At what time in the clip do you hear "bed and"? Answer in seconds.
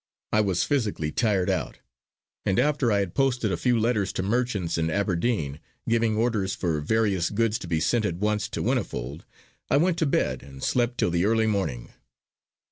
10.07-10.63